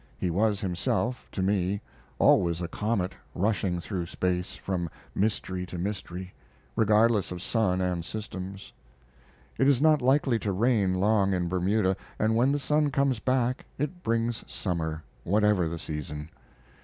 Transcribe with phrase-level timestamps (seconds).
[0.17, 1.79] He was himself, to me,
[2.17, 6.33] always a comet rushing through space, from mystery to mystery,
[6.75, 8.73] regardless of sun and systems.
[9.59, 13.67] It is not likely to rain long in Bermuda, and when the sun comes back
[13.77, 16.31] it brings summer, whatever the season.